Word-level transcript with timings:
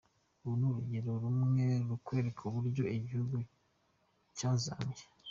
Uru 0.39 0.51
ni 0.59 0.63
urugero 0.67 1.11
rumwe 1.23 1.65
rukwereka 1.89 2.41
uburyo 2.49 2.83
igihugu 2.97 3.35
cyazambye. 4.37 5.03